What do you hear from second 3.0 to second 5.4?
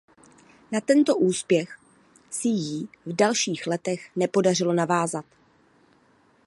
v dalších letech nepodařilo navázat.